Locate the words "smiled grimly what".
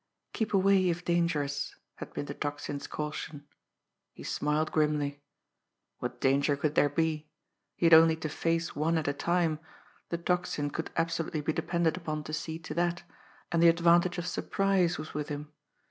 4.23-6.19